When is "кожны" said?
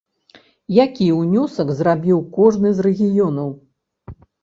2.41-2.69